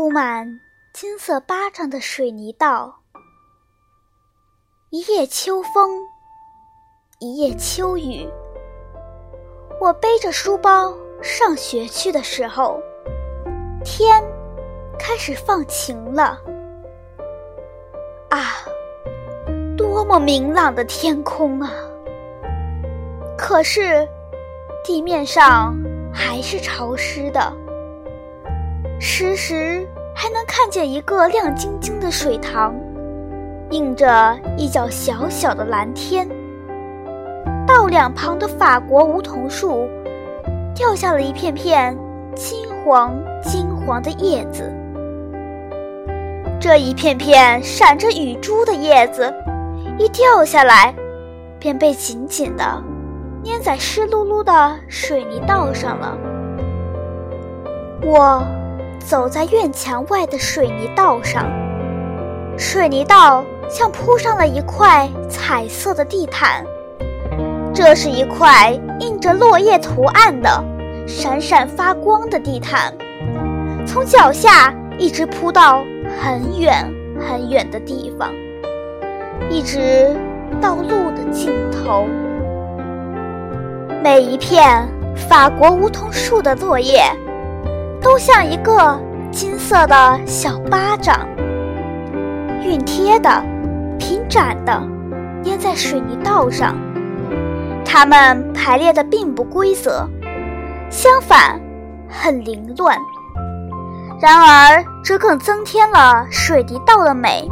[0.00, 0.58] 铺满
[0.94, 3.00] 金色巴掌的水泥道。
[4.88, 5.90] 一夜秋风，
[7.18, 8.26] 一夜秋雨。
[9.78, 12.80] 我背着书包上学去的时候，
[13.84, 14.24] 天
[14.98, 16.40] 开始放晴了。
[18.30, 18.64] 啊，
[19.76, 21.70] 多么明朗的天空啊！
[23.36, 24.08] 可是，
[24.82, 25.76] 地面上
[26.10, 27.52] 还是潮湿的，
[29.02, 32.74] 时时还能看见一个亮晶晶的水塘，
[33.70, 36.28] 映着一角小小的蓝天。
[37.66, 39.88] 道两旁的法国梧桐树，
[40.74, 41.96] 掉下了一片片
[42.34, 44.70] 金黄金黄的叶子。
[46.60, 49.32] 这一片片闪着雨珠的叶子，
[49.96, 50.94] 一掉下来，
[51.58, 52.84] 便被紧紧的。
[53.44, 56.18] 粘在湿漉漉的水泥道上了。
[58.02, 58.42] 我
[59.00, 61.44] 走在院墙外的水泥道上，
[62.56, 66.64] 水泥道像铺上了一块彩色的地毯。
[67.74, 70.64] 这是一块印着落叶图案的、
[71.06, 72.92] 闪闪发光的地毯，
[73.86, 75.82] 从脚下一直铺到
[76.20, 76.86] 很远
[77.18, 78.30] 很远的地方，
[79.48, 80.14] 一直
[80.60, 82.06] 到路的尽头。
[84.02, 84.86] 每一片
[85.28, 87.02] 法国梧桐树的落叶，
[88.00, 88.98] 都像一个
[89.30, 91.26] 金色的小巴掌，
[92.62, 93.30] 熨贴的、
[93.98, 94.82] 平展的，
[95.44, 96.74] 粘在水泥道上。
[97.84, 100.08] 它们排列的并不规则，
[100.90, 101.60] 相反，
[102.08, 102.96] 很凌乱。
[104.20, 107.48] 然而，这更增添了水泥道的美。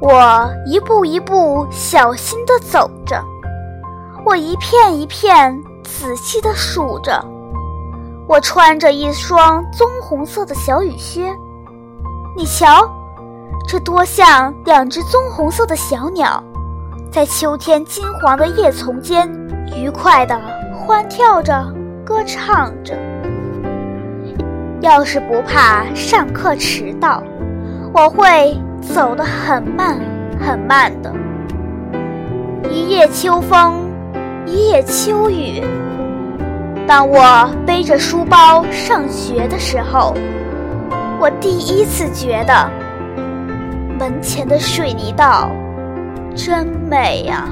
[0.00, 3.22] 我一步一步小心地走着。
[4.24, 7.24] 我一片一片仔细地数着，
[8.28, 11.32] 我穿着一双棕红色的小雨靴，
[12.36, 12.90] 你瞧，
[13.68, 16.42] 这多像两只棕红色的小鸟，
[17.10, 19.30] 在秋天金黄的叶丛间
[19.76, 20.36] 愉快地
[20.74, 21.72] 欢跳着，
[22.04, 22.98] 歌唱着。
[24.80, 27.22] 要是不怕上课迟到，
[27.92, 30.00] 我会走得很慢
[30.40, 31.14] 很慢的。
[32.68, 33.86] 一夜秋风。
[34.48, 35.60] 一夜秋雨，
[36.86, 40.14] 当我背着书包上学的时候，
[41.18, 42.70] 我第一次觉得
[43.98, 45.50] 门前的水泥道
[46.36, 47.48] 真美呀。